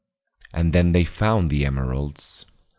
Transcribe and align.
And 0.51 0.73
then 0.73 0.93
they 0.93 1.03
found 1.05 1.51
the 1.51 1.63
emeralds. 1.63 2.47